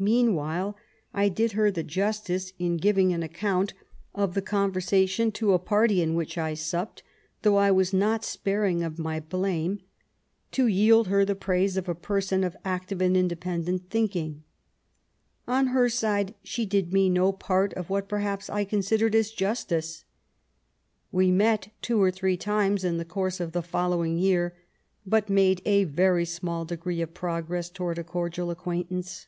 [0.00, 0.76] Meanwhile,
[1.12, 3.74] I did her the justice, in giving an account
[4.14, 7.02] of the con versation to a party in which I supped,
[7.42, 9.80] though I was not sparing of my blame,
[10.52, 14.44] to yield her the praise of a person of active and indepen dent thinking.
[15.48, 20.04] On her side she did me no part of what perhaps I considered as justice.
[21.10, 24.54] We met two or three times in the course of the following year,
[25.04, 29.26] but made a very small degree of progress towards a cordial ac quaintance.